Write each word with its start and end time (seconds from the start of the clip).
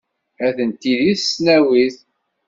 Atenti 0.47 0.95
deg 1.05 1.17
tesnawit. 1.19 1.97